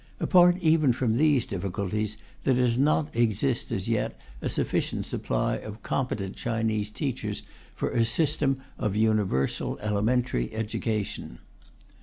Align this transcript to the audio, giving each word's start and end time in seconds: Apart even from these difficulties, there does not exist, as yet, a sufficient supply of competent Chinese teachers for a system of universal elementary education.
Apart 0.19 0.57
even 0.61 0.93
from 0.93 1.13
these 1.15 1.45
difficulties, 1.45 2.17
there 2.43 2.55
does 2.55 2.75
not 2.75 3.15
exist, 3.15 3.71
as 3.71 3.87
yet, 3.87 4.19
a 4.41 4.49
sufficient 4.49 5.05
supply 5.05 5.57
of 5.57 5.83
competent 5.83 6.35
Chinese 6.35 6.89
teachers 6.89 7.43
for 7.75 7.91
a 7.91 8.03
system 8.03 8.59
of 8.79 8.95
universal 8.95 9.77
elementary 9.77 10.51
education. 10.55 11.37